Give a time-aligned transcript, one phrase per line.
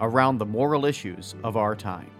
[0.00, 2.10] around the moral issues of our time.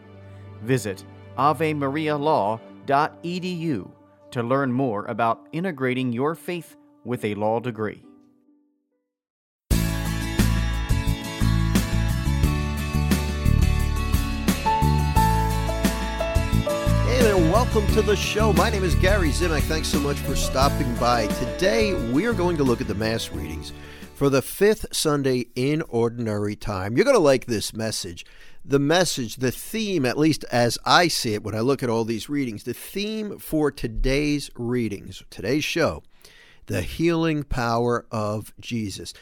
[0.62, 1.04] Visit
[1.38, 3.90] avemarialaw.edu
[4.30, 8.02] to learn more about integrating your faith with a law degree.
[17.06, 18.52] Hey there, welcome to the show.
[18.52, 19.62] My name is Gary Zimak.
[19.62, 21.28] Thanks so much for stopping by.
[21.28, 23.72] Today, we are going to look at the Mass readings
[24.14, 26.96] for the fifth Sunday in Ordinary Time.
[26.96, 28.24] You're going to like this message.
[28.64, 32.04] The message, the theme, at least as I see it when I look at all
[32.04, 36.02] these readings, the theme for today's readings, today's show,
[36.66, 39.12] the healing power of Jesus.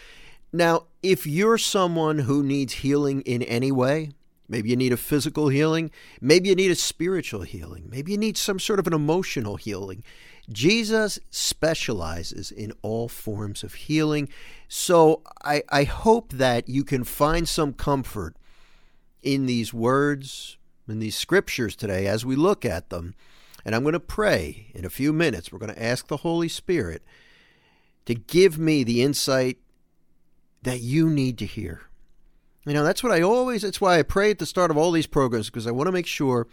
[0.52, 4.10] Now, if you're someone who needs healing in any way,
[4.52, 5.90] Maybe you need a physical healing.
[6.20, 7.88] Maybe you need a spiritual healing.
[7.88, 10.04] Maybe you need some sort of an emotional healing.
[10.50, 14.28] Jesus specializes in all forms of healing.
[14.68, 18.36] So I, I hope that you can find some comfort
[19.22, 23.14] in these words, in these scriptures today as we look at them.
[23.64, 25.50] And I'm going to pray in a few minutes.
[25.50, 27.02] We're going to ask the Holy Spirit
[28.04, 29.56] to give me the insight
[30.62, 31.80] that you need to hear.
[32.64, 34.92] You know, that's what I always, that's why I pray at the start of all
[34.92, 36.46] these programs, because I want to make sure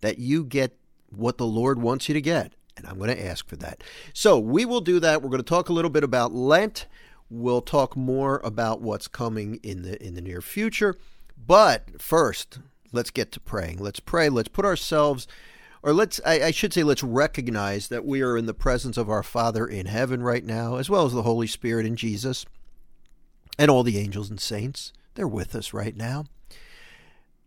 [0.00, 0.76] that you get
[1.10, 2.52] what the Lord wants you to get.
[2.76, 3.82] And I'm going to ask for that.
[4.12, 5.22] So we will do that.
[5.22, 6.86] We're going to talk a little bit about Lent.
[7.30, 10.96] We'll talk more about what's coming in the in the near future.
[11.36, 12.60] But first,
[12.92, 13.78] let's get to praying.
[13.78, 14.28] Let's pray.
[14.28, 15.26] Let's put ourselves
[15.82, 19.08] or let's I, I, should say let's recognize that we are in the presence of
[19.08, 22.44] our father in heaven right now as well as the holy spirit and jesus
[23.58, 26.24] and all the angels and saints they're with us right now.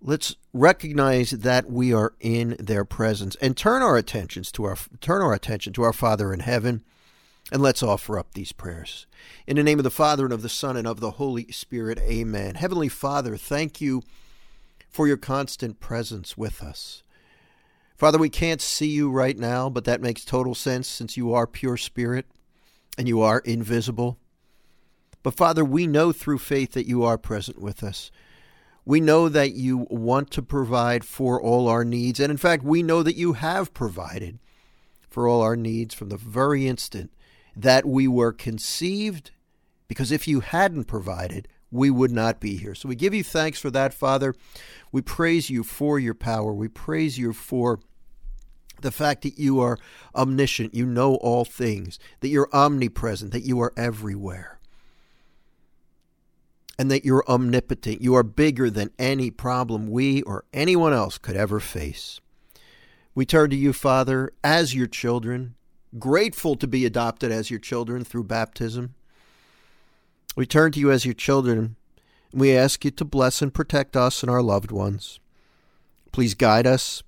[0.02, 5.22] Let's recognize that we are in their presence and turn our attentions to our turn
[5.22, 6.84] our attention to our Father in heaven
[7.52, 9.06] and let's offer up these prayers.
[9.46, 12.00] In the name of the Father and of the Son and of the Holy Spirit.
[12.00, 12.56] Amen.
[12.56, 14.04] Heavenly Father, thank you
[14.90, 17.04] for your constant presence with us.
[17.98, 21.46] Father, we can't see you right now, but that makes total sense since you are
[21.46, 22.26] pure spirit
[22.98, 24.18] and you are invisible.
[25.24, 28.12] But Father, we know through faith that you are present with us.
[28.86, 32.20] We know that you want to provide for all our needs.
[32.20, 34.40] And in fact, we know that you have provided
[35.08, 37.12] for all our needs from the very instant
[37.56, 39.32] that we were conceived,
[39.88, 42.74] because if you hadn't provided, we would not be here.
[42.74, 44.34] So we give you thanks for that, Father.
[44.92, 46.54] We praise you for your power.
[46.54, 47.80] We praise you for
[48.82, 49.78] the fact that you are
[50.16, 54.61] omniscient, you know all things, that you're omnipresent, that you are everywhere
[56.82, 58.02] and that you're omnipotent.
[58.02, 62.20] You are bigger than any problem we or anyone else could ever face.
[63.14, 65.54] We turn to you, Father, as your children,
[66.00, 68.96] grateful to be adopted as your children through baptism.
[70.36, 71.76] We turn to you as your children,
[72.32, 75.20] and we ask you to bless and protect us and our loved ones.
[76.12, 77.04] Please guide us.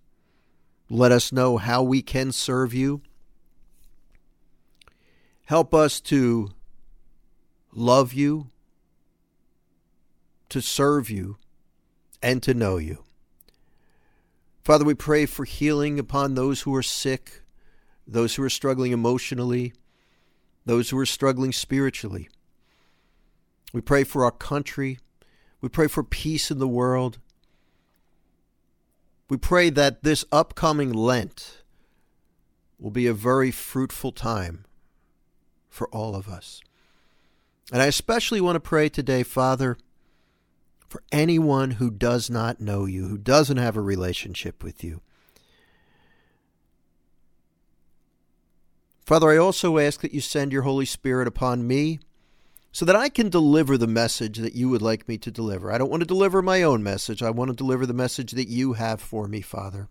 [0.88, 3.01] Let us know how we can serve you.
[5.45, 6.51] Help us to
[7.73, 8.51] love you
[10.53, 11.37] to serve you
[12.21, 13.03] and to know you.
[14.63, 17.41] Father, we pray for healing upon those who are sick,
[18.07, 19.73] those who are struggling emotionally,
[20.63, 22.29] those who are struggling spiritually.
[23.73, 25.00] We pray for our country.
[25.59, 27.17] We pray for peace in the world.
[29.27, 31.63] We pray that this upcoming Lent
[32.77, 34.65] will be a very fruitful time
[35.67, 36.61] for all of us.
[37.71, 39.77] And I especially want to pray today, Father,
[40.94, 45.01] for anyone who does not know you, who doesn't have a relationship with you.
[49.04, 51.98] Father, I also ask that you send your Holy Spirit upon me,
[52.72, 55.72] so that I can deliver the message that you would like me to deliver.
[55.72, 57.24] I don't want to deliver my own message.
[57.24, 59.90] I want to deliver the message that you have for me, Father.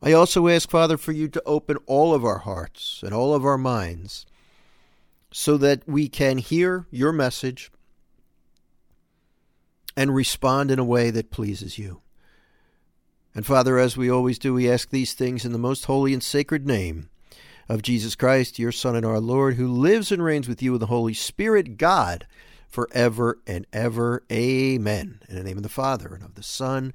[0.00, 3.44] I also ask, Father, for you to open all of our hearts and all of
[3.44, 4.26] our minds
[5.38, 7.70] so that we can hear your message
[9.94, 12.00] and respond in a way that pleases you.
[13.34, 16.22] And Father, as we always do, we ask these things in the most holy and
[16.22, 17.10] sacred name
[17.68, 20.80] of Jesus Christ, your Son and our Lord, who lives and reigns with you in
[20.80, 22.26] the Holy Spirit, God,
[22.66, 24.22] forever and ever.
[24.32, 25.20] Amen.
[25.28, 26.94] In the name of the Father, and of the Son,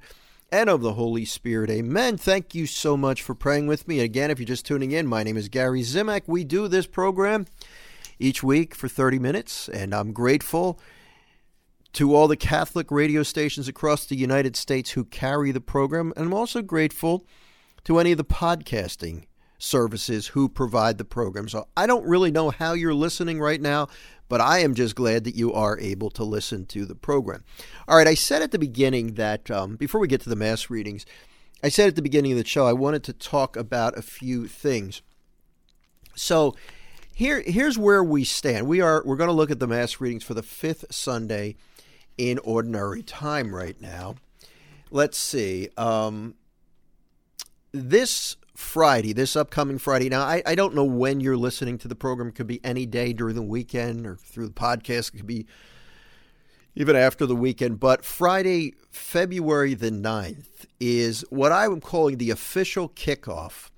[0.50, 1.70] and of the Holy Spirit.
[1.70, 2.16] Amen.
[2.16, 4.00] Thank you so much for praying with me.
[4.00, 6.22] Again, if you're just tuning in, my name is Gary Zimak.
[6.26, 7.46] We do this program
[8.22, 10.78] each week for 30 minutes, and I'm grateful
[11.94, 16.12] to all the Catholic radio stations across the United States who carry the program.
[16.16, 17.26] And I'm also grateful
[17.84, 19.24] to any of the podcasting
[19.58, 21.48] services who provide the program.
[21.48, 23.88] So I don't really know how you're listening right now,
[24.28, 27.44] but I am just glad that you are able to listen to the program.
[27.86, 30.70] All right, I said at the beginning that um, before we get to the Mass
[30.70, 31.04] readings,
[31.62, 34.48] I said at the beginning of the show I wanted to talk about a few
[34.48, 35.02] things.
[36.16, 36.54] So
[37.14, 38.66] here, here's where we stand.
[38.66, 41.56] We are we're going to look at the Mass readings for the fifth Sunday
[42.16, 44.16] in Ordinary Time right now.
[44.90, 45.68] Let's see.
[45.76, 46.34] Um,
[47.72, 50.08] this Friday, this upcoming Friday.
[50.08, 52.28] Now, I, I don't know when you're listening to the program.
[52.28, 55.14] It could be any day during the weekend or through the podcast.
[55.14, 55.46] It could be
[56.74, 57.80] even after the weekend.
[57.80, 63.70] But Friday, February the 9th, is what I'm calling the official kickoff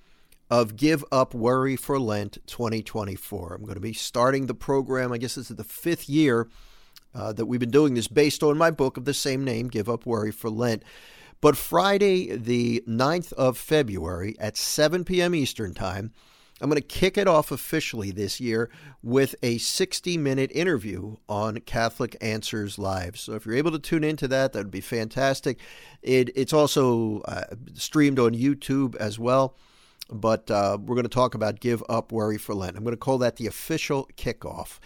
[0.54, 3.54] of Give Up Worry for Lent 2024.
[3.54, 5.10] I'm going to be starting the program.
[5.10, 6.48] I guess this is the fifth year
[7.12, 9.88] uh, that we've been doing this based on my book of the same name, Give
[9.88, 10.84] Up Worry for Lent.
[11.40, 15.34] But Friday, the 9th of February at 7 p.m.
[15.34, 16.12] Eastern Time,
[16.60, 18.70] I'm going to kick it off officially this year
[19.02, 23.18] with a 60 minute interview on Catholic Answers Live.
[23.18, 25.58] So if you're able to tune into that, that would be fantastic.
[26.00, 27.42] It, it's also uh,
[27.74, 29.56] streamed on YouTube as well.
[30.14, 32.76] But uh, we're going to talk about Give Up Worry for Lent.
[32.76, 34.78] I'm going to call that the official kickoff.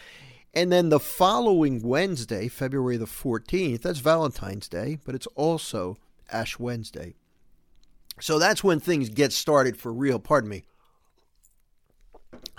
[0.54, 5.98] And then the following Wednesday, February the 14th, that's Valentine's Day, but it's also
[6.32, 7.14] Ash Wednesday.
[8.20, 10.18] So that's when things get started for real.
[10.18, 10.64] Pardon me.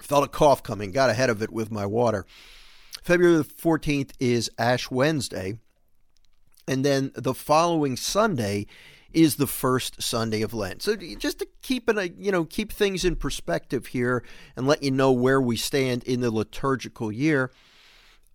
[0.02, 2.26] Felt a cough coming, got ahead of it with my water.
[3.04, 5.58] February the 14th is Ash Wednesday.
[6.68, 8.68] And then the following Sunday
[9.14, 10.82] is the first Sunday of Lent.
[10.82, 14.24] So just to keep it, you know, keep things in perspective here
[14.56, 17.52] and let you know where we stand in the liturgical year.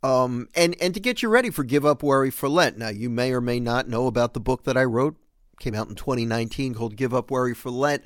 [0.02, 2.76] Um, and and to get you ready for Give Up Worry for Lent.
[2.76, 5.16] Now, you may or may not know about the book that I wrote,
[5.60, 8.04] came out in 2019 called Give Up Worry for Lent.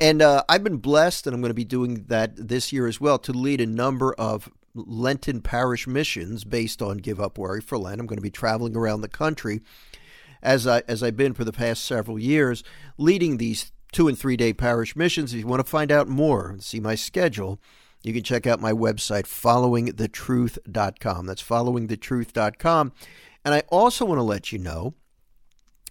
[0.00, 3.00] And uh, I've been blessed, and I'm going to be doing that this year as
[3.00, 7.76] well, to lead a number of Lenten parish missions based on Give Up Worry for
[7.76, 8.00] Lent.
[8.00, 9.60] I'm going to be traveling around the country
[10.42, 12.64] as I as I've been for the past several years,
[12.96, 15.32] leading these two and three day parish missions.
[15.32, 17.60] If you want to find out more and see my schedule,
[18.02, 21.26] you can check out my website, followingthetruth.com.
[21.26, 22.92] That's followingthetruth.com.
[23.44, 24.94] And I also want to let you know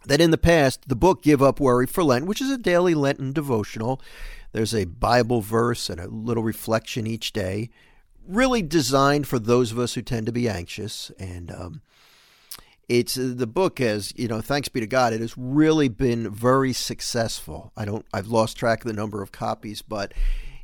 [0.05, 2.93] that in the past, the book Give Up Worry for Lent, which is a daily
[2.93, 4.01] Lenten devotional,
[4.53, 7.69] there's a Bible verse and a little reflection each day,
[8.25, 11.11] really designed for those of us who tend to be anxious.
[11.19, 11.81] And um,
[12.89, 16.29] it's uh, the book has, you know, thanks be to God, it has really been
[16.29, 17.71] very successful.
[17.75, 20.13] I don't, I've lost track of the number of copies, but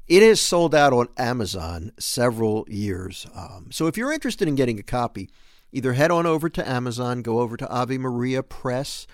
[0.08, 3.28] it has sold out on Amazon several years.
[3.36, 5.30] Um, so if you're interested in getting a copy,
[5.72, 9.08] either head on over to Amazon, go over to Ave Maria Press,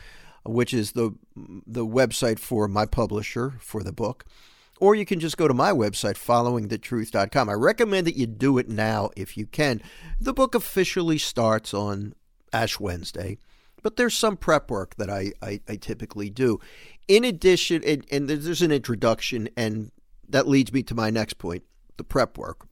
[0.43, 4.25] which is the the website for my publisher for the book,
[4.79, 7.49] or you can just go to my website, followingthetruth.com.
[7.49, 9.81] I recommend that you do it now if you can.
[10.19, 12.13] The book officially starts on
[12.53, 13.37] Ash Wednesday,
[13.81, 16.59] but there's some prep work that I, I, I typically do.
[17.07, 19.91] In addition, and, and there's an introduction and
[20.27, 21.63] that leads me to my next point
[21.97, 22.67] the prep work.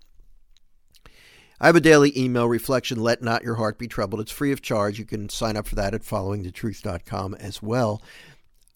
[1.60, 4.22] I have a daily email reflection, Let Not Your Heart Be Troubled.
[4.22, 5.00] It's free of charge.
[5.00, 8.02] You can sign up for that at followingthetruth.com as well.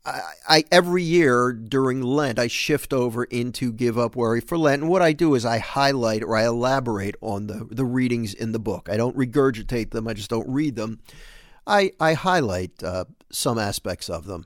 [0.05, 4.81] I, I, every year during Lent I shift over into Give Up Worry for Lent,
[4.81, 8.51] and what I do is I highlight or I elaborate on the the readings in
[8.51, 8.89] the book.
[8.91, 10.99] I don't regurgitate them; I just don't read them.
[11.67, 14.45] I I highlight uh, some aspects of them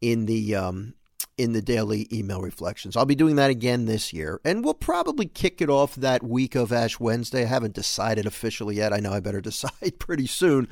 [0.00, 0.94] in the um,
[1.38, 2.96] in the daily email reflections.
[2.96, 6.56] I'll be doing that again this year, and we'll probably kick it off that week
[6.56, 7.42] of Ash Wednesday.
[7.42, 8.92] I haven't decided officially yet.
[8.92, 10.68] I know I better decide pretty soon,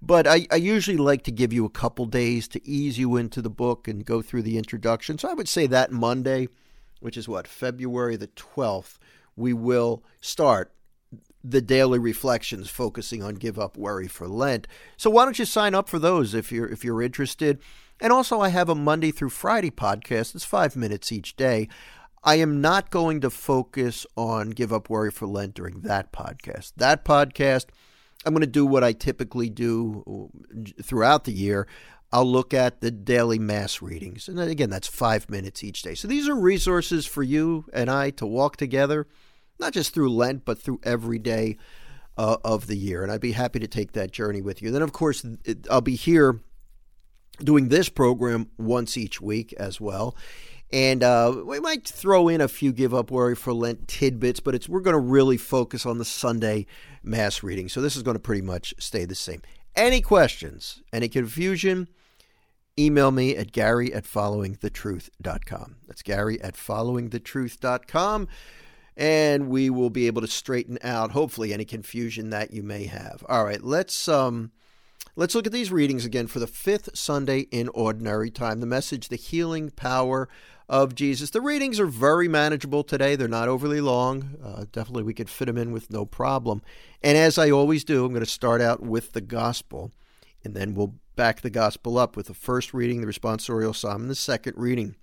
[0.00, 3.42] but I, I usually like to give you a couple days to ease you into
[3.42, 5.18] the book and go through the introduction.
[5.18, 6.48] So I would say that Monday,
[7.00, 8.96] which is what, February the 12th,
[9.36, 10.72] we will start
[11.44, 14.66] the daily reflections focusing on give up worry for Lent.
[14.96, 17.60] So why don't you sign up for those if you're if you're interested?
[18.00, 20.34] And also I have a Monday through Friday podcast.
[20.34, 21.68] It's 5 minutes each day.
[22.22, 26.72] I am not going to focus on give up worry for Lent during that podcast.
[26.76, 27.66] That podcast
[28.24, 30.30] I'm going to do what I typically do
[30.82, 31.68] throughout the year.
[32.12, 34.28] I'll look at the daily mass readings.
[34.28, 35.94] And again, that's five minutes each day.
[35.94, 39.06] So these are resources for you and I to walk together
[39.58, 41.56] not just through Lent, but through every day
[42.18, 43.02] uh, of the year.
[43.02, 44.70] And I'd be happy to take that journey with you.
[44.70, 45.24] Then, of course,
[45.70, 46.40] I'll be here
[47.38, 50.16] doing this program once each week as well.
[50.72, 54.54] And uh, we might throw in a few give up worry for Lent tidbits, but
[54.54, 56.66] it's we're going to really focus on the Sunday
[57.04, 57.68] mass reading.
[57.68, 59.42] So this is going to pretty much stay the same.
[59.76, 61.88] Any questions, any confusion,
[62.78, 65.76] email me at gary at followingthetruth.com.
[65.86, 68.28] That's gary at followingthetruth.com
[68.96, 73.22] and we will be able to straighten out hopefully any confusion that you may have.
[73.28, 74.52] All right, let's um
[75.16, 78.60] let's look at these readings again for the fifth Sunday in ordinary time.
[78.60, 80.28] The message, the healing power
[80.68, 81.30] of Jesus.
[81.30, 83.16] The readings are very manageable today.
[83.16, 84.36] They're not overly long.
[84.44, 86.62] Uh, definitely, we could fit them in with no problem.
[87.02, 89.90] And as I always do, I'm going to start out with the gospel,
[90.44, 94.10] and then we'll back the gospel up with the first reading, the responsorial psalm, and
[94.10, 94.96] the second reading.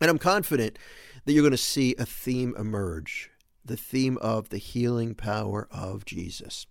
[0.00, 0.78] And I'm confident
[1.24, 3.30] that you're going to see a theme emerge
[3.64, 6.66] the theme of the healing power of Jesus.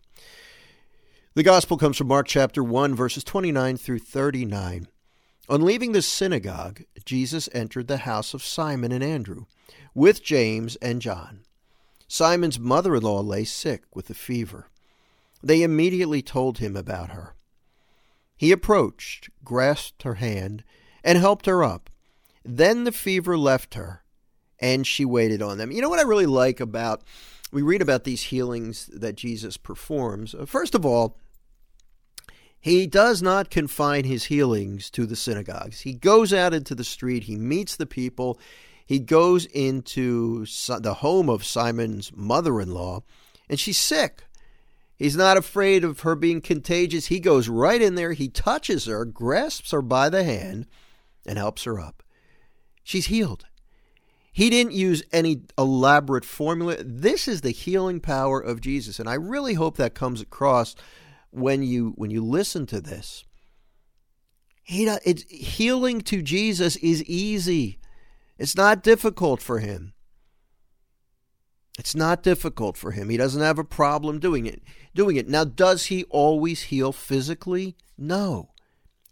[1.37, 4.87] The gospel comes from Mark chapter 1, verses 29 through 39.
[5.47, 9.45] On leaving the synagogue, Jesus entered the house of Simon and Andrew
[9.93, 11.41] with James and John.
[12.07, 14.71] Simon's mother in law lay sick with a fever.
[15.43, 17.35] They immediately told him about her.
[18.35, 20.63] He approached, grasped her hand,
[21.03, 21.91] and helped her up.
[22.43, 24.01] Then the fever left her,
[24.59, 25.71] and she waited on them.
[25.71, 27.03] You know what I really like about
[27.51, 30.35] we read about these healings that Jesus performs.
[30.45, 31.17] First of all,
[32.59, 35.81] he does not confine his healings to the synagogues.
[35.81, 38.39] He goes out into the street, he meets the people,
[38.85, 43.03] he goes into the home of Simon's mother in law,
[43.49, 44.23] and she's sick.
[44.95, 47.05] He's not afraid of her being contagious.
[47.07, 50.65] He goes right in there, he touches her, grasps her by the hand,
[51.25, 52.01] and helps her up.
[52.83, 53.45] She's healed.
[54.31, 56.77] He didn't use any elaborate formula.
[56.79, 60.75] This is the healing power of Jesus, and I really hope that comes across
[61.31, 63.25] when you when you listen to this.
[64.63, 67.79] He it's healing to Jesus is easy.
[68.37, 69.93] It's not difficult for him.
[71.79, 73.09] It's not difficult for him.
[73.09, 74.61] He doesn't have a problem doing it.
[74.93, 75.27] Doing it.
[75.27, 77.75] Now does he always heal physically?
[77.97, 78.49] No.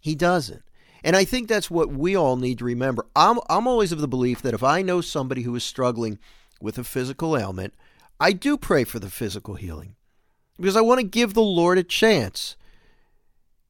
[0.00, 0.62] He doesn't.
[1.02, 3.06] And I think that's what we all need to remember.
[3.14, 6.18] I'm, I'm always of the belief that if I know somebody who is struggling
[6.60, 7.74] with a physical ailment,
[8.20, 9.95] I do pray for the physical healing
[10.58, 12.56] because I want to give the Lord a chance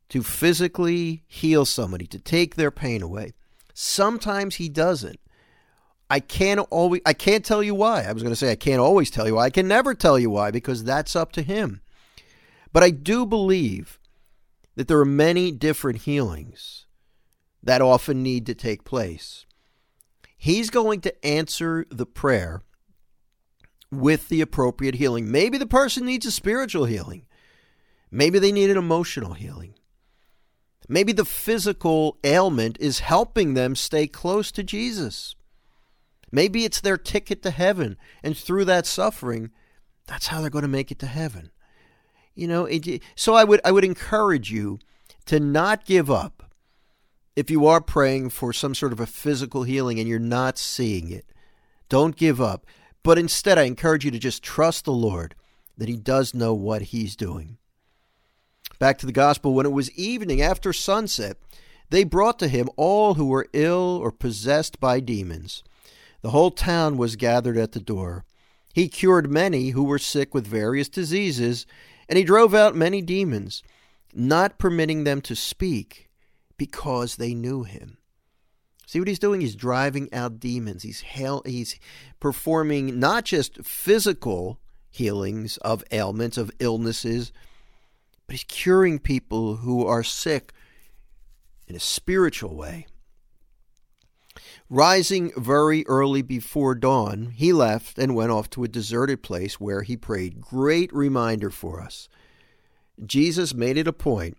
[0.09, 3.33] to physically heal somebody, to take their pain away.
[3.75, 5.19] Sometimes he doesn't.
[6.09, 8.05] I can't always I can't tell you why.
[8.05, 9.45] I was going to say I can't always tell you why.
[9.45, 11.81] I can never tell you why because that's up to him.
[12.73, 13.99] But I do believe
[14.77, 16.87] that there are many different healings
[17.63, 19.47] that often need to take place.
[20.37, 22.63] He's going to answer the prayer
[23.91, 25.31] with the appropriate healing.
[25.31, 27.27] Maybe the person needs a spiritual healing.
[28.11, 29.75] Maybe they need an emotional healing.
[30.89, 35.35] Maybe the physical ailment is helping them stay close to Jesus.
[36.31, 39.51] Maybe it's their ticket to heaven, and through that suffering,
[40.07, 41.51] that's how they're going to make it to heaven.
[42.35, 44.79] You know, it, so I would I would encourage you
[45.27, 46.53] to not give up
[47.35, 51.11] if you are praying for some sort of a physical healing and you're not seeing
[51.11, 51.27] it,
[51.89, 52.67] don't give up.
[53.07, 55.37] But instead, I encourage you to just trust the Lord
[55.79, 57.57] that He does know what He's doing.
[58.81, 61.37] Back to the gospel, when it was evening after sunset,
[61.89, 65.63] they brought to him all who were ill or possessed by demons.
[66.23, 68.25] The whole town was gathered at the door.
[68.75, 71.65] He cured many who were sick with various diseases,
[72.09, 73.63] and he drove out many demons,
[74.13, 76.09] not permitting them to speak
[76.57, 77.99] because they knew him.
[78.87, 79.41] See what he's doing?
[79.41, 80.85] He's driving out demons.
[80.85, 81.01] He's
[81.45, 81.79] he's
[82.21, 87.33] performing not just physical healings of ailments, of illnesses,
[88.27, 90.53] but he's curing people who are sick
[91.67, 92.87] in a spiritual way.
[94.71, 99.83] Rising very early before dawn, he left and went off to a deserted place where
[99.83, 100.41] he prayed.
[100.41, 102.09] Great reminder for us.
[103.05, 104.39] Jesus made it a point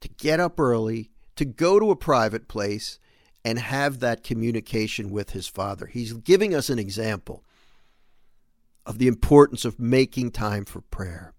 [0.00, 2.98] to get up early to go to a private place
[3.44, 5.86] and have that communication with his father.
[5.86, 7.44] He's giving us an example
[8.86, 11.34] of the importance of making time for prayer.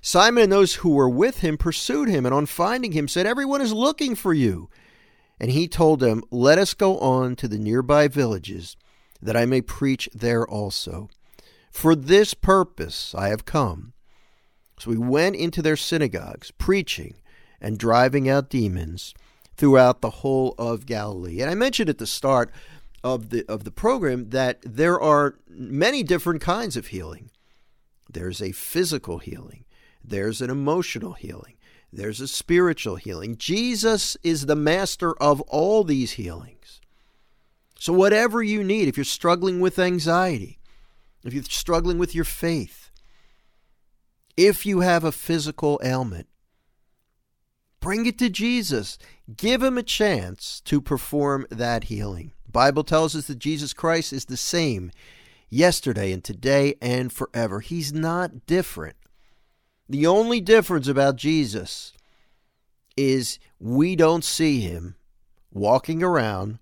[0.00, 3.62] Simon and those who were with him pursued him, and on finding him said, Everyone
[3.62, 4.68] is looking for you.
[5.40, 8.76] And he told them, Let us go on to the nearby villages,
[9.22, 11.08] that I may preach there also.
[11.70, 13.94] For this purpose I have come.
[14.78, 17.14] So we went into their synagogues, preaching
[17.60, 19.14] and driving out demons
[19.56, 21.40] throughout the whole of Galilee.
[21.40, 22.50] And I mentioned at the start
[23.02, 27.30] of the of the program that there are many different kinds of healing.
[28.10, 29.64] There's a physical healing,
[30.02, 31.56] there's an emotional healing,
[31.92, 33.36] there's a spiritual healing.
[33.36, 36.80] Jesus is the master of all these healings.
[37.78, 40.58] So whatever you need, if you're struggling with anxiety,
[41.22, 42.90] if you're struggling with your faith,
[44.36, 46.26] if you have a physical ailment,
[47.84, 48.96] bring it to Jesus.
[49.36, 52.32] Give him a chance to perform that healing.
[52.50, 54.90] Bible tells us that Jesus Christ is the same
[55.50, 57.60] yesterday and today and forever.
[57.60, 58.96] He's not different.
[59.86, 61.92] The only difference about Jesus
[62.96, 64.96] is we don't see him
[65.52, 66.60] walking around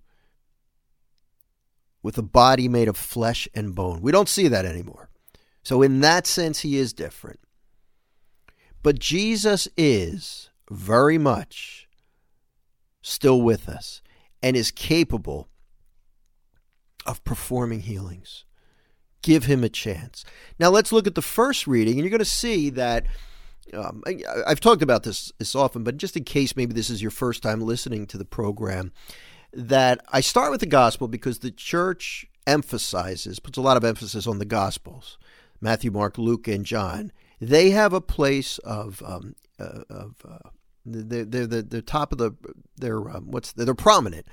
[2.01, 4.01] with a body made of flesh and bone.
[4.01, 5.09] We don't see that anymore.
[5.63, 7.39] So, in that sense, he is different.
[8.81, 11.87] But Jesus is very much
[13.01, 14.01] still with us
[14.41, 15.49] and is capable
[17.05, 18.45] of performing healings.
[19.21, 20.25] Give him a chance.
[20.59, 23.05] Now let's look at the first reading, and you're going to see that.
[23.73, 27.01] Um, I, I've talked about this this often, but just in case maybe this is
[27.01, 28.91] your first time listening to the program,
[29.53, 34.27] that I start with the gospel because the church emphasizes, puts a lot of emphasis
[34.27, 35.17] on the gospels
[35.61, 37.11] Matthew, Mark, Luke, and John.
[37.39, 40.49] They have a place of, um, uh, of uh,
[40.85, 42.31] they're, they're, top of the,
[42.77, 44.27] they're, um, what's, they're prominent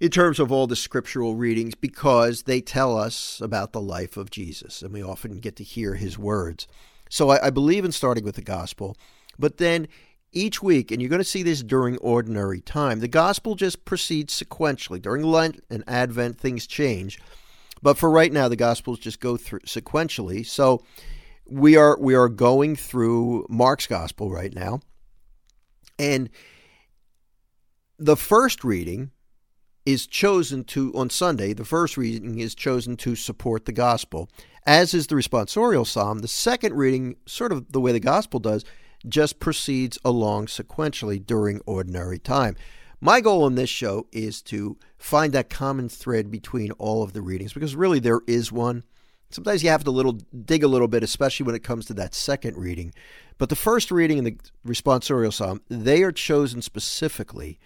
[0.00, 4.30] in terms of all the scriptural readings because they tell us about the life of
[4.30, 6.66] Jesus, and we often get to hear his words.
[7.08, 8.96] So I, I believe in starting with the gospel,
[9.38, 9.88] but then
[10.32, 14.38] each week, and you're going to see this during ordinary time, the gospel just proceeds
[14.42, 15.00] sequentially.
[15.00, 17.18] During Lent and Advent, things change.
[17.82, 20.44] But for right now, the gospels just go through sequentially.
[20.44, 20.82] So
[21.48, 24.80] we are we are going through Mark's gospel right now.
[25.98, 26.28] And
[27.98, 29.10] the first reading
[29.86, 34.28] is chosen to, on Sunday, the first reading is chosen to support the gospel,
[34.66, 36.18] as is the responsorial psalm.
[36.18, 38.64] The second reading, sort of the way the gospel does,
[39.08, 42.56] just proceeds along sequentially during ordinary time.
[43.00, 47.22] My goal in this show is to find that common thread between all of the
[47.22, 48.82] readings because really there is one.
[49.30, 50.12] Sometimes you have to little
[50.44, 52.92] dig a little bit, especially when it comes to that second reading.
[53.38, 54.36] But the first reading and the
[54.66, 57.58] responsorial psalm, they are chosen specifically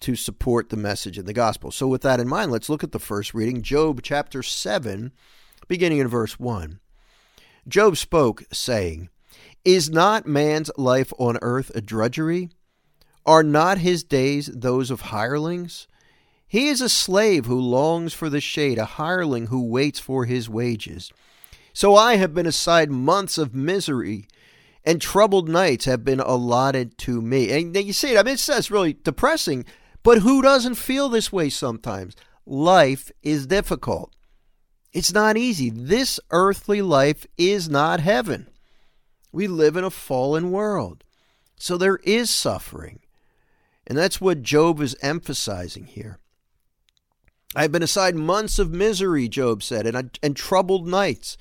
[0.00, 1.70] to support the message in the gospel.
[1.70, 5.12] So, with that in mind, let's look at the first reading Job chapter 7,
[5.68, 6.80] beginning in verse 1.
[7.68, 9.10] Job spoke, saying,
[9.64, 12.50] Is not man's life on earth a drudgery?
[13.24, 15.86] Are not his days those of hirelings?
[16.52, 20.50] He is a slave who longs for the shade, a hireling who waits for his
[20.50, 21.10] wages.
[21.72, 24.28] So I have been aside months of misery,
[24.84, 27.50] and troubled nights have been allotted to me.
[27.50, 29.64] And you see it, I mean, it's, it's really depressing
[30.02, 32.16] but who doesn't feel this way sometimes?
[32.44, 34.12] Life is difficult.
[34.92, 35.70] It's not easy.
[35.70, 38.50] This earthly life is not heaven.
[39.32, 41.02] We live in a fallen world.
[41.56, 43.00] So there is suffering.
[43.86, 46.18] And that's what Job is emphasizing here.
[47.54, 51.36] I've been aside months of misery, Job said, and, and troubled nights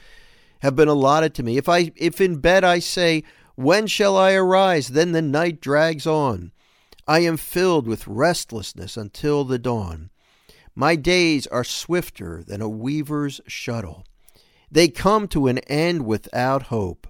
[0.59, 1.57] have been allotted to me.
[1.57, 3.23] If I if in bed I say,
[3.55, 4.89] When shall I arise?
[4.89, 6.51] Then the night drags on.
[7.07, 10.09] I am filled with restlessness until the dawn.
[10.75, 14.05] My days are swifter than a weaver's shuttle.
[14.71, 17.07] They come to an end without hope.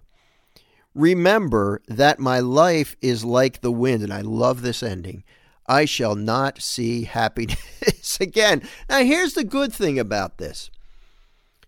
[0.95, 5.23] Remember that my life is like the wind, and I love this ending.
[5.71, 8.67] I shall not see happiness again.
[8.89, 10.69] Now, here's the good thing about this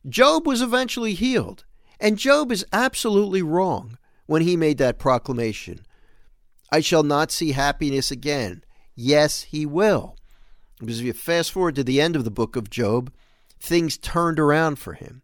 [0.10, 1.64] Job was eventually healed,
[2.02, 5.86] and Job is absolutely wrong when he made that proclamation.
[6.70, 8.66] I shall not see happiness again.
[8.94, 10.18] Yes, he will.
[10.82, 13.10] Because if you fast forward to the end of the book of Job,
[13.58, 15.22] things turned around for him.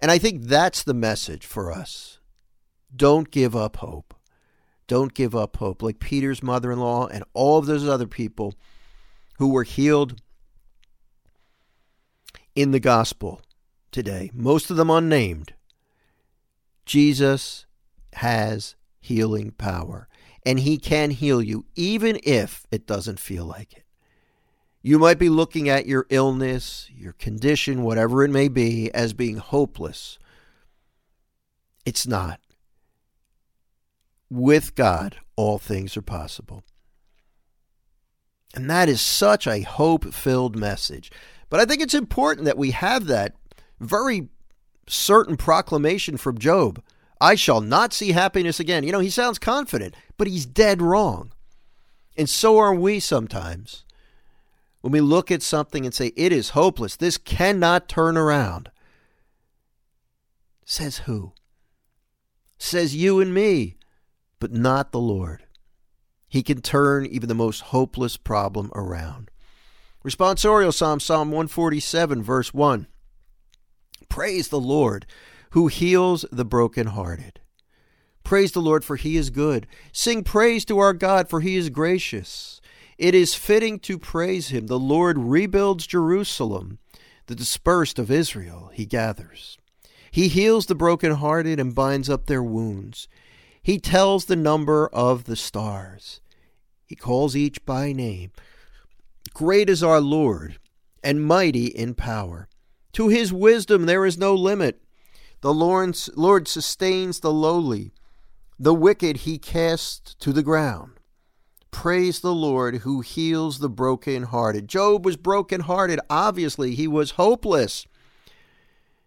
[0.00, 2.18] And I think that's the message for us.
[2.94, 4.14] Don't give up hope.
[4.88, 5.82] Don't give up hope.
[5.82, 8.54] Like Peter's mother in law and all of those other people
[9.38, 10.20] who were healed
[12.56, 13.40] in the gospel
[13.92, 15.52] today, most of them unnamed.
[16.84, 17.66] Jesus
[18.14, 20.08] has healing power
[20.44, 23.84] and He can heal you, even if it doesn't feel like it.
[24.80, 29.36] You might be looking at your illness, your condition, whatever it may be, as being
[29.36, 30.18] hopeless.
[31.84, 32.40] It's not.
[34.30, 36.64] With God, all things are possible.
[38.54, 41.10] And that is such a hope filled message.
[41.50, 43.34] But I think it's important that we have that
[43.80, 44.28] very
[44.86, 46.82] certain proclamation from Job
[47.20, 48.84] I shall not see happiness again.
[48.84, 51.32] You know, he sounds confident, but he's dead wrong.
[52.16, 53.84] And so are we sometimes.
[54.80, 58.70] When we look at something and say, it is hopeless, this cannot turn around.
[60.64, 61.32] Says who?
[62.58, 63.76] Says you and me,
[64.38, 65.44] but not the Lord.
[66.28, 69.30] He can turn even the most hopeless problem around.
[70.04, 72.86] Responsorial Psalm, Psalm 147, verse 1.
[74.08, 75.06] Praise the Lord
[75.50, 77.40] who heals the brokenhearted.
[78.24, 79.66] Praise the Lord, for he is good.
[79.92, 82.60] Sing praise to our God, for he is gracious.
[82.98, 84.66] It is fitting to praise him.
[84.66, 86.78] The Lord rebuilds Jerusalem.
[87.26, 89.56] The dispersed of Israel he gathers.
[90.10, 93.08] He heals the brokenhearted and binds up their wounds.
[93.68, 96.22] He tells the number of the stars.
[96.86, 98.32] He calls each by name.
[99.34, 100.58] Great is our Lord,
[101.04, 102.48] and mighty in power.
[102.94, 104.80] To his wisdom there is no limit.
[105.42, 107.92] The Lord sustains the lowly.
[108.58, 110.92] The wicked he casts to the ground.
[111.70, 114.66] Praise the Lord who heals the brokenhearted.
[114.66, 116.00] Job was brokenhearted.
[116.08, 117.86] Obviously, he was hopeless.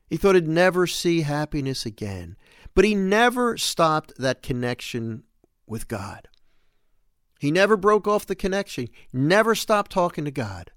[0.07, 2.35] He thought he'd never see happiness again.
[2.73, 5.23] But he never stopped that connection
[5.67, 6.27] with God.
[7.39, 10.71] He never broke off the connection, never stopped talking to God.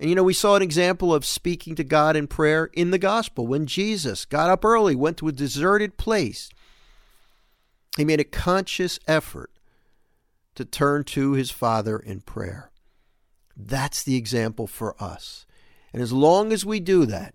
[0.00, 2.98] And you know, we saw an example of speaking to God in prayer in the
[2.98, 6.50] gospel when Jesus got up early, went to a deserted place.
[7.96, 9.52] He made a conscious effort
[10.56, 12.72] to turn to his Father in prayer.
[13.56, 15.46] That's the example for us.
[15.92, 17.34] And as long as we do that,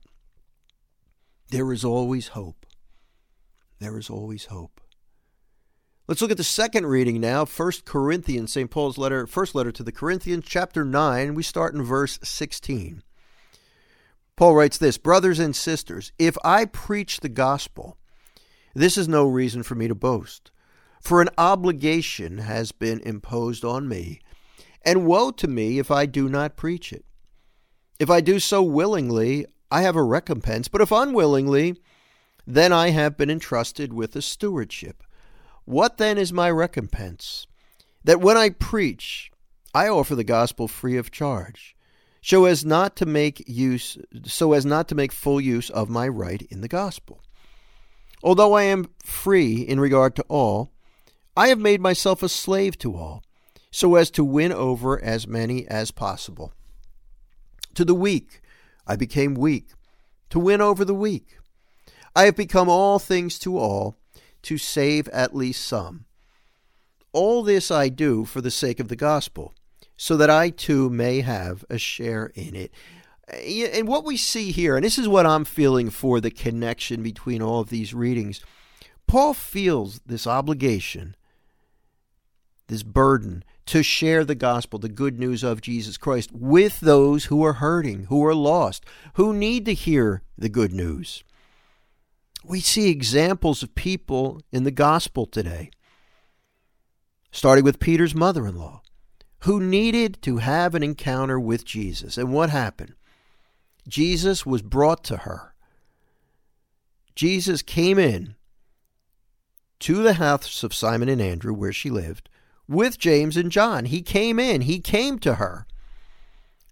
[1.49, 2.65] there is always hope.
[3.79, 4.81] There is always hope.
[6.07, 7.45] Let's look at the second reading now.
[7.45, 8.71] First Corinthians, St.
[8.71, 11.35] Paul's letter, first letter to the Corinthians, chapter 9.
[11.35, 13.03] We start in verse 16.
[14.37, 17.97] Paul writes this Brothers and sisters, if I preach the gospel,
[18.73, 20.51] this is no reason for me to boast.
[21.01, 24.21] For an obligation has been imposed on me,
[24.83, 27.03] and woe to me if I do not preach it.
[27.99, 31.75] If I do so willingly, I have a recompense, but if unwillingly,
[32.47, 35.03] then I have been entrusted with a stewardship.
[35.65, 37.45] What then is my recompense?
[38.05, 39.29] That when I preach,
[39.73, 41.75] I offer the gospel free of charge,
[42.21, 46.07] so as not to make use so as not to make full use of my
[46.07, 47.21] right in the gospel.
[48.23, 50.71] Although I am free in regard to all,
[51.36, 53.23] I have made myself a slave to all,
[53.71, 56.53] so as to win over as many as possible.
[57.75, 58.41] To the weak
[58.88, 59.67] I became weak,
[60.29, 61.37] to win over the weak.
[62.17, 63.95] I have become all things to all
[64.41, 66.06] to save at least some.
[67.13, 69.53] All this I do for the sake of the gospel,
[69.97, 72.73] so that I too may have a share in it.
[73.71, 77.43] And what we see here, and this is what I'm feeling for the connection between
[77.43, 78.41] all of these readings,
[79.06, 81.15] Paul feels this obligation,
[82.65, 87.45] this burden to share the gospel, the good news of Jesus Christ, with those who
[87.45, 91.23] are hurting, who are lost, who need to hear the good news
[92.43, 95.71] we see examples of people in the gospel today,
[97.32, 98.82] starting with Peter's mother in law,
[99.39, 102.17] who needed to have an encounter with Jesus.
[102.17, 102.93] And what happened?
[103.88, 105.54] Jesus was brought to her.
[107.15, 108.36] Jesus came in
[109.80, 112.30] to the house of Simon and Andrew, where she lived,
[112.67, 113.86] with James and John.
[113.86, 115.65] He came in, he came to her.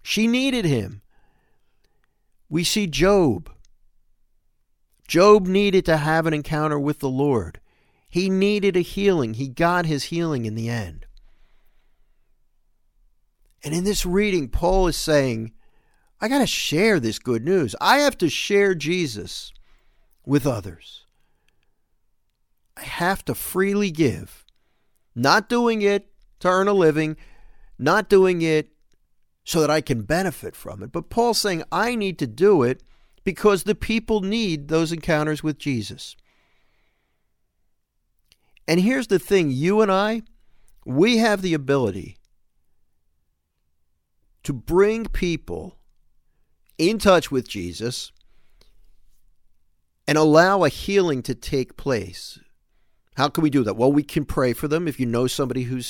[0.03, 1.01] She needed him.
[2.49, 3.49] We see Job
[5.07, 7.59] Job needed to have an encounter with the Lord.
[8.09, 9.35] He needed a healing.
[9.35, 11.05] He got his healing in the end.
[13.63, 15.51] And in this reading, Paul is saying,
[16.21, 17.75] I got to share this good news.
[17.81, 19.51] I have to share Jesus
[20.25, 21.05] with others.
[22.77, 24.45] I have to freely give,
[25.13, 27.17] not doing it to earn a living,
[27.77, 28.69] not doing it
[29.43, 30.91] so that I can benefit from it.
[30.91, 32.81] But Paul's saying, I need to do it
[33.25, 36.15] because the people need those encounters with Jesus.
[38.67, 40.21] And here's the thing you and I,
[40.85, 42.17] we have the ability
[44.43, 45.77] to bring people
[46.77, 48.11] in touch with Jesus
[50.07, 52.39] and allow a healing to take place.
[53.15, 53.75] How can we do that?
[53.75, 54.87] Well, we can pray for them.
[54.87, 55.81] If you know somebody who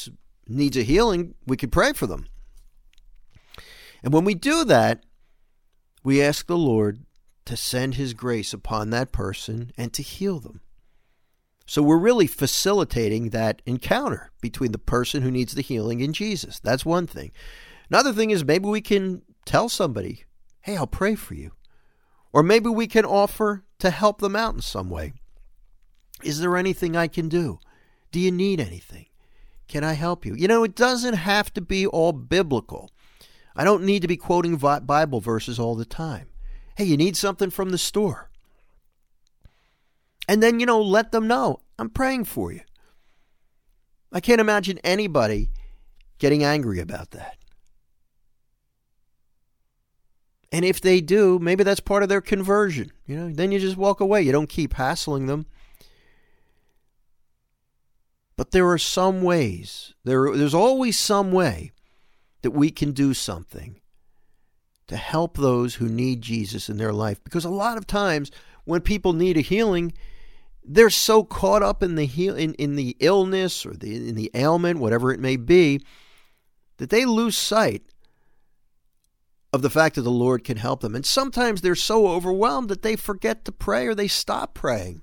[0.48, 2.28] needs a healing, we can pray for them.
[4.04, 5.04] And when we do that,
[6.04, 7.05] we ask the Lord
[7.46, 10.62] to send His grace upon that person and to heal them.
[11.68, 16.60] So we're really facilitating that encounter between the person who needs the healing and Jesus.
[16.60, 17.32] That's one thing.
[17.90, 20.26] Another thing is maybe we can tell somebody,
[20.62, 21.52] hey, I'll pray for you.
[22.32, 25.14] Or maybe we can offer to help them out in some way.
[26.24, 27.60] Is there anything I can do?
[28.12, 29.08] Do you need anything?
[29.68, 30.36] Can I help you?
[30.36, 32.92] You know, it doesn't have to be all biblical.
[33.56, 36.28] I don't need to be quoting Bible verses all the time.
[36.76, 38.30] Hey, you need something from the store.
[40.28, 42.62] And then, you know, let them know I'm praying for you.
[44.12, 45.50] I can't imagine anybody
[46.20, 47.38] getting angry about that.
[50.52, 52.92] And if they do, maybe that's part of their conversion.
[53.06, 54.22] You know, then you just walk away.
[54.22, 55.46] You don't keep hassling them.
[58.38, 59.94] But there are some ways.
[60.04, 61.72] There, there's always some way
[62.42, 63.82] that we can do something
[64.88, 67.24] to help those who need Jesus in their life.
[67.24, 68.32] Because a lot of times
[68.66, 69.94] when people need a healing,
[70.64, 74.32] they're so caught up in the heal in, in the illness or the in the
[74.34, 75.82] ailment, whatever it may be,
[76.78, 77.84] that they lose sight
[79.54, 80.96] of the fact that the Lord can help them.
[80.96, 85.02] And sometimes they're so overwhelmed that they forget to pray or they stop praying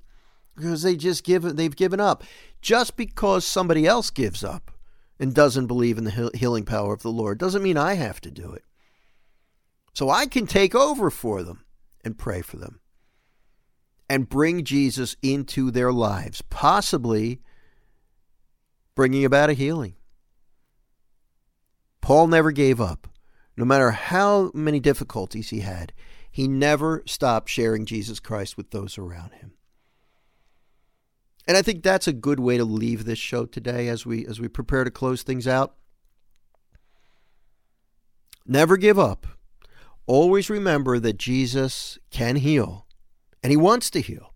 [0.55, 2.23] because they just give they've given up.
[2.61, 4.71] Just because somebody else gives up
[5.19, 8.31] and doesn't believe in the healing power of the Lord doesn't mean I have to
[8.31, 8.63] do it.
[9.93, 11.65] So I can take over for them
[12.03, 12.79] and pray for them
[14.09, 17.41] and bring Jesus into their lives, possibly
[18.95, 19.95] bringing about a healing.
[22.01, 23.07] Paul never gave up.
[23.55, 25.93] No matter how many difficulties he had,
[26.29, 29.53] he never stopped sharing Jesus Christ with those around him.
[31.47, 34.39] And I think that's a good way to leave this show today as we as
[34.39, 35.75] we prepare to close things out.
[38.45, 39.27] Never give up.
[40.05, 42.85] Always remember that Jesus can heal
[43.41, 44.33] and he wants to heal.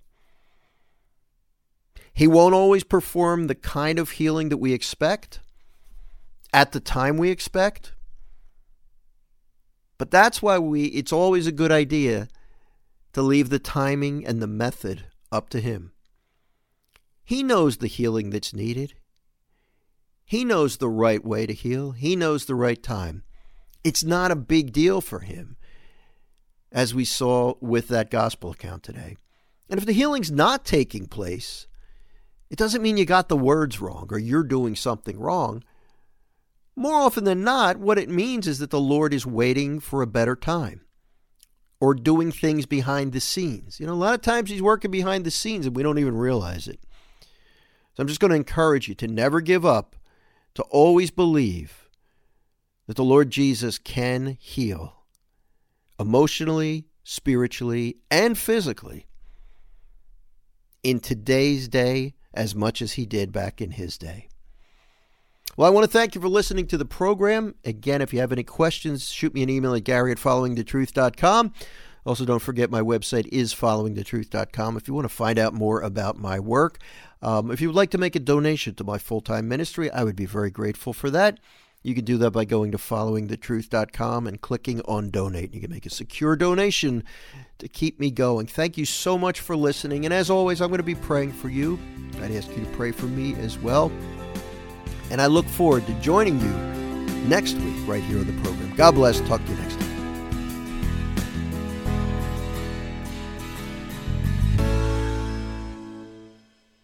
[2.14, 5.40] He won't always perform the kind of healing that we expect
[6.54, 7.94] at the time we expect.
[9.98, 12.28] But that's why we it's always a good idea
[13.14, 15.92] to leave the timing and the method up to him.
[17.24, 18.94] He knows the healing that's needed.
[20.24, 21.92] He knows the right way to heal.
[21.92, 23.24] He knows the right time.
[23.88, 25.56] It's not a big deal for him,
[26.74, 29.16] as we saw with that gospel account today.
[29.70, 31.68] And if the healing's not taking place,
[32.50, 35.64] it doesn't mean you got the words wrong or you're doing something wrong.
[36.76, 40.06] More often than not, what it means is that the Lord is waiting for a
[40.06, 40.82] better time
[41.80, 43.80] or doing things behind the scenes.
[43.80, 46.18] You know, a lot of times He's working behind the scenes and we don't even
[46.18, 46.82] realize it.
[47.94, 49.96] So I'm just going to encourage you to never give up,
[50.56, 51.87] to always believe
[52.88, 55.04] that the Lord Jesus can heal
[56.00, 59.08] emotionally, spiritually, and physically
[60.84, 64.30] in today's day as much as He did back in His day.
[65.58, 67.56] Well, I want to thank you for listening to the program.
[67.66, 71.54] Again, if you have any questions, shoot me an email at gary at followingthetruth.com.
[72.06, 76.18] Also, don't forget my website is followingthetruth.com if you want to find out more about
[76.18, 76.78] my work.
[77.22, 80.04] Um, if you would like to make a donation to my full time ministry, I
[80.04, 81.40] would be very grateful for that.
[81.88, 85.54] You can do that by going to followingthetruth.com and clicking on donate.
[85.54, 87.06] You can make a secure donation
[87.60, 88.46] to keep me going.
[88.46, 90.04] Thank you so much for listening.
[90.04, 91.80] And as always, I'm going to be praying for you.
[92.22, 93.90] I'd ask you to pray for me as well.
[95.12, 96.52] And I look forward to joining you
[97.30, 98.76] next week right here on the program.
[98.76, 99.22] God bless.
[99.22, 99.87] Talk to you next time.